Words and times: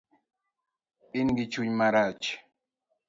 Ingi 1.19 1.43
chuny 1.51 1.69
marach 1.77 2.23